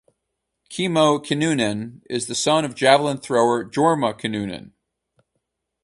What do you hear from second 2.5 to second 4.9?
of javelin thrower Jorma Kinnunen.